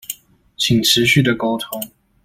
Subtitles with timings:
[0.57, 1.79] 請持續的溝通